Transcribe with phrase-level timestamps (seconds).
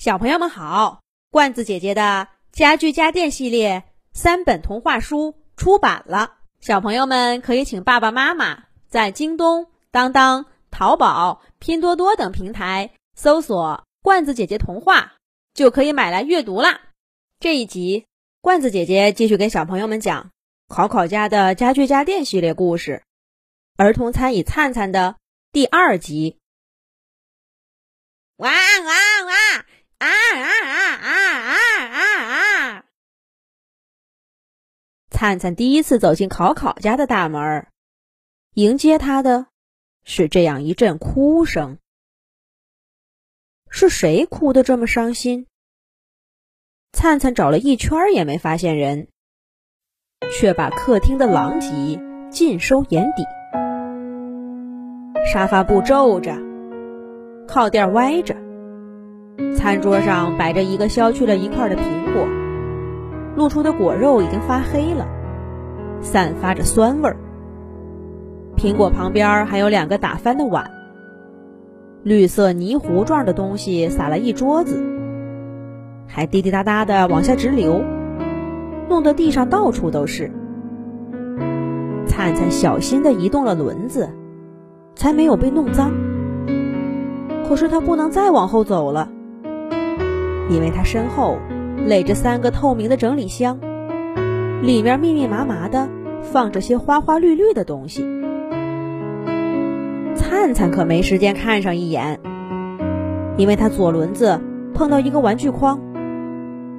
[0.00, 3.84] 小朋友们好，罐子姐姐的家具家电系列
[4.14, 15.16] 三本童话书出版了，小朋友们可以请爸爸妈妈在京东、当当、淘宝、拼多多等平台搜索“罐子姐姐童话”，
[15.52, 16.80] 就可以买来阅读啦。
[17.38, 18.06] 这一集，
[18.40, 20.30] 罐子姐姐继续给小朋友们讲
[20.66, 23.02] 考考家的家具家电系列故事，
[23.76, 25.16] 儿童餐椅灿灿的
[25.52, 26.38] 第二集。
[28.36, 29.66] 哇哇哇！
[30.00, 31.10] 啊啊啊啊
[31.46, 32.84] 啊啊啊！
[35.10, 37.66] 灿灿第一次走进考考家的大门，
[38.54, 39.46] 迎接他的
[40.04, 41.78] 是这样一阵哭声。
[43.68, 45.46] 是谁哭得这么伤心？
[46.92, 49.08] 灿灿找了一圈也没发现人，
[50.32, 53.22] 却把客厅的狼藉尽收眼底。
[55.30, 56.34] 沙发布皱着，
[57.46, 58.34] 靠垫歪着。
[59.54, 62.26] 餐桌上摆着一个削去了一块的苹果，
[63.36, 65.06] 露出的果肉已经发黑了，
[66.00, 67.16] 散发着酸味儿。
[68.56, 70.70] 苹果旁边还有两个打翻的碗，
[72.02, 74.82] 绿色泥糊状的东西撒了一桌子，
[76.06, 77.82] 还滴滴答答的往下直流，
[78.88, 80.30] 弄得地上到处都是。
[82.06, 84.10] 灿灿小心的移动了轮子，
[84.94, 85.92] 才没有被弄脏。
[87.48, 89.08] 可是他不能再往后走了。
[90.50, 91.38] 因为他身后
[91.86, 93.58] 垒着三个透明的整理箱，
[94.62, 95.88] 里面密密麻麻的
[96.20, 98.04] 放着些花花绿绿的东西。
[100.16, 102.20] 灿灿可没时间看上一眼，
[103.36, 104.40] 因为他左轮子
[104.74, 105.80] 碰到一个玩具筐，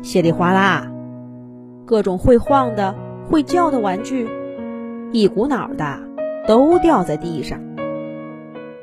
[0.01, 0.91] 稀里哗啦，
[1.85, 2.93] 各种会晃的、
[3.29, 4.27] 会叫的玩具，
[5.11, 5.99] 一股脑的
[6.45, 7.59] 都掉在地上。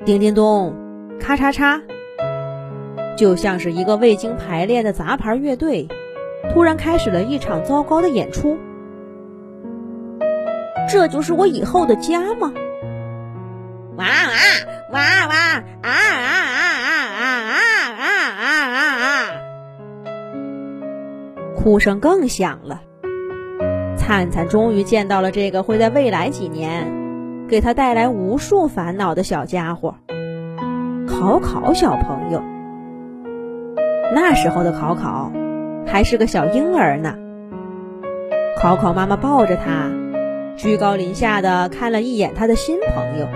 [0.04, 0.74] 叮叮咚，
[1.20, 1.82] 咔嚓嚓。
[3.18, 5.88] 就像是一个未经排练的杂牌乐队，
[6.54, 8.56] 突然开始了一场糟糕的演出。
[10.88, 12.54] 这就是我以后的家吗？
[13.96, 14.12] 哇哇
[14.92, 15.34] 哇哇
[15.82, 15.98] 啊啊啊
[17.18, 17.58] 啊啊
[17.98, 18.06] 啊
[18.38, 19.34] 啊啊啊！
[21.56, 22.82] 哭声更响了。
[23.96, 26.86] 灿灿终于见到了这个会在未来几年
[27.48, 29.96] 给他带来无数烦恼的小家伙——
[31.10, 32.40] 考考小朋友。
[34.14, 35.30] 那时候的考考
[35.86, 37.14] 还是个小婴儿呢。
[38.60, 39.90] 考考妈妈抱着他，
[40.56, 43.26] 居高临下的看了一眼他的新朋友。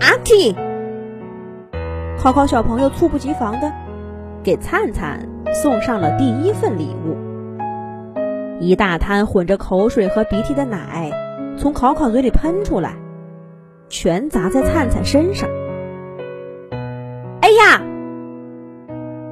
[0.00, 0.54] 阿嚏！
[2.18, 3.72] 考考小朋友猝不及防的
[4.42, 5.28] 给灿灿
[5.62, 7.16] 送上了第一份礼物。
[8.60, 11.10] 一大滩混着口水和鼻涕的奶
[11.58, 12.96] 从考考嘴里喷出来，
[13.88, 15.48] 全砸在灿灿身上。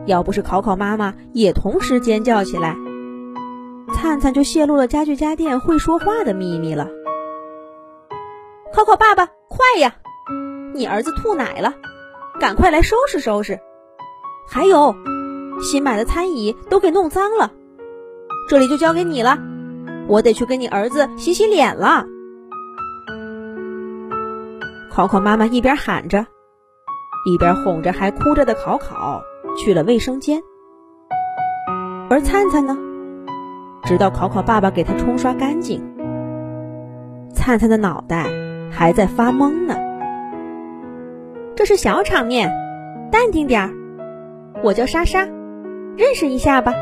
[0.07, 2.77] 要不是考考妈妈也同时尖叫起来，
[3.95, 6.89] 灿灿就泄露了家具家电会说话的秘密了。
[8.73, 9.95] 考考爸爸，快呀！
[10.75, 11.73] 你儿子吐奶了，
[12.41, 13.59] 赶快来收拾收拾。
[14.47, 14.95] 还有，
[15.61, 17.51] 新买的餐椅都给弄脏了，
[18.49, 19.39] 这里就交给你了，
[20.09, 22.05] 我得去给你儿子洗洗脸了。
[24.91, 26.27] 考考妈妈一边喊着，
[27.25, 29.23] 一边哄着还哭着的考考。
[29.57, 30.43] 去了卫生间，
[32.11, 32.77] 而灿灿呢，
[33.85, 35.83] 直到考考爸爸给他冲刷干净，
[37.33, 38.27] 灿灿的脑袋
[38.71, 39.77] 还在发懵呢。
[41.55, 42.51] 这是小场面，
[43.13, 43.71] 淡定点儿。
[44.63, 45.21] 我叫莎莎，
[45.97, 46.73] 认识一下吧。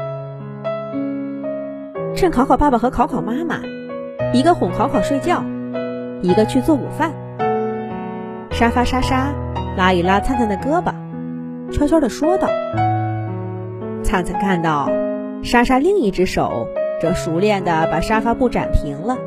[2.15, 3.61] 趁考考爸爸和考考妈妈，
[4.33, 5.45] 一个哄考考睡觉，
[6.23, 7.13] 一个去做午饭，
[8.51, 9.35] 沙发莎莎
[9.77, 11.02] 拉一拉灿灿的胳膊。
[11.73, 12.49] 悄悄地说道
[14.05, 14.89] ：“灿灿看到
[15.43, 16.69] 莎莎另一只手
[17.01, 19.19] 正熟练地把沙发布展平了，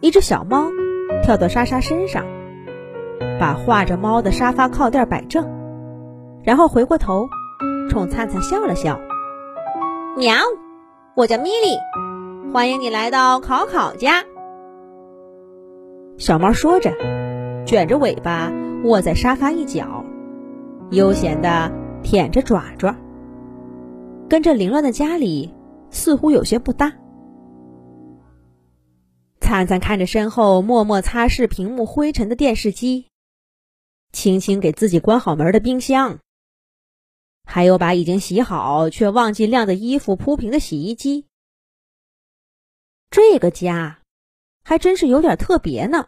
[0.00, 0.66] 一只小猫
[1.22, 2.24] 跳到莎莎身上，
[3.38, 5.46] 把画着猫的沙发靠垫摆正，
[6.42, 7.28] 然后回过头
[7.90, 8.98] 冲灿灿笑了笑
[10.16, 10.34] ：‘喵，
[11.14, 11.76] 我叫米莉，
[12.52, 14.24] 欢迎你来到考考家。’
[16.16, 16.90] 小猫说着，
[17.66, 18.50] 卷着尾巴
[18.84, 20.03] 卧在沙发一角。”
[20.90, 21.72] 悠闲的
[22.02, 22.94] 舔着爪爪，
[24.28, 25.52] 跟这凌乱的家里
[25.90, 26.92] 似乎有些不搭。
[29.40, 33.08] 灿灿看着身后默默擦拭屏幕灰尘的电视机，
[34.12, 36.20] 轻轻给自己关好门的冰箱，
[37.44, 41.26] 还有把已经洗好却忘记晾的衣服铺平的洗衣机。
[43.10, 44.00] 这个家
[44.62, 46.06] 还真是有点特别呢。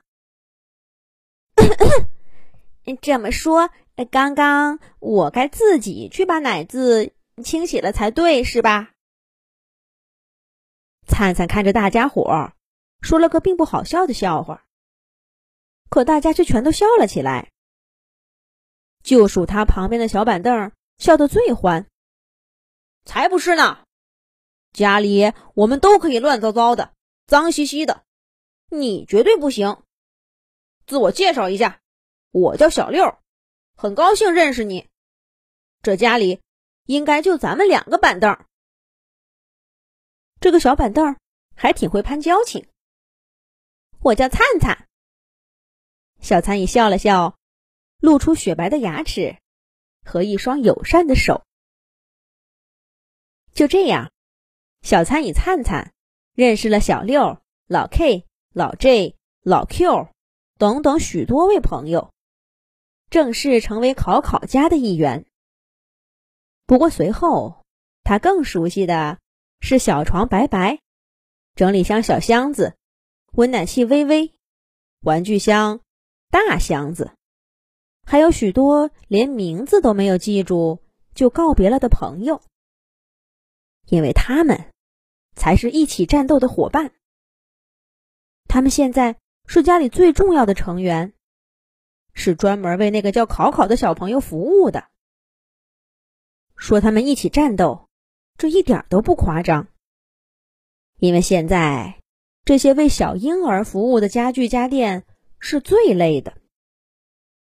[3.00, 3.70] 这么说。
[4.04, 8.92] 刚刚我该自己去把奶渍清洗了才对，是吧？
[11.06, 12.54] 灿灿看着大家伙儿，
[13.00, 14.66] 说了个并不好笑的笑话，
[15.88, 17.52] 可大家却全都笑了起来。
[19.02, 21.86] 就数他旁边的小板凳笑得最欢。
[23.04, 23.84] 才不是呢！
[24.72, 26.92] 家里我们都可以乱糟糟的、
[27.26, 28.02] 脏兮兮的，
[28.68, 29.80] 你绝对不行。
[30.86, 31.80] 自我介绍一下，
[32.32, 33.16] 我叫小六，
[33.76, 34.88] 很高兴认识你。
[35.82, 36.40] 这家里
[36.86, 38.38] 应该就咱们两个板凳。
[40.40, 41.16] 这个小板凳
[41.54, 42.68] 还挺会攀交情。
[44.00, 44.88] 我叫灿灿。
[46.20, 47.36] 小参也笑了笑，
[48.00, 49.36] 露出雪白的牙齿
[50.04, 51.44] 和一双友善的手。
[53.52, 54.10] 就这样，
[54.82, 55.92] 小参与灿灿
[56.32, 60.08] 认识了小六、老 K、老 J、老 Q
[60.58, 62.12] 等等许多位朋友，
[63.10, 65.26] 正式成为考考家的一员。
[66.66, 67.64] 不过随后，
[68.02, 69.18] 他更熟悉的
[69.60, 70.80] 是小床白白、
[71.54, 72.74] 整理箱小箱子、
[73.32, 74.32] 温暖系微微、
[75.00, 75.80] 玩具箱
[76.30, 77.12] 大箱子，
[78.04, 80.82] 还有许多连名字都没有记住
[81.14, 82.42] 就告别了的朋友。
[83.86, 84.72] 因为他们
[85.36, 86.92] 才是一起战斗的伙伴。
[88.48, 89.16] 他们现在
[89.46, 91.12] 是家里最重要的成员，
[92.16, 94.88] 是专门为那个叫考考的小朋友服务的。
[96.56, 97.88] 说他们一起战斗，
[98.38, 99.68] 这一点都不夸张。
[100.98, 102.00] 因为现在
[102.44, 105.04] 这些为小婴儿服务的家具家电
[105.38, 106.38] 是最累的，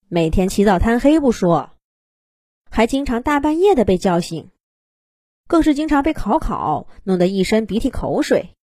[0.10, 1.72] 每天起早贪黑不说，
[2.70, 4.52] 还经常大半夜的被叫醒。
[5.48, 8.54] 更是经常被考考弄得一身鼻涕口水。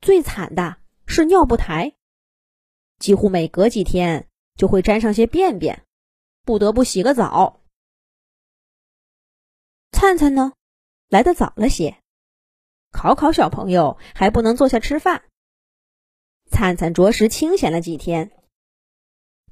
[0.00, 0.76] 最惨的
[1.06, 1.94] 是尿不台，
[3.00, 5.84] 几乎每隔几天就会沾上些便便，
[6.44, 7.60] 不得不洗个澡。
[9.92, 10.52] 灿灿呢，
[11.08, 12.02] 来的早了些，
[12.90, 15.24] 考考小朋友还不能坐下吃饭。
[16.50, 18.30] 灿灿着实清闲了几天，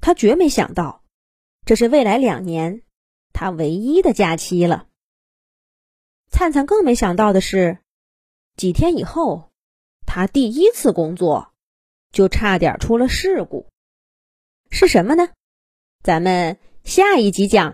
[0.01, 1.03] 他绝没想到，
[1.65, 2.83] 这是未来两年
[3.33, 4.87] 他唯一的假期了。
[6.29, 7.79] 灿灿更没想到的是，
[8.55, 9.51] 几天以后，
[10.05, 11.53] 他第一次工作
[12.11, 13.67] 就差点出了事故。
[14.69, 15.29] 是什么呢？
[16.03, 17.73] 咱们下一集讲。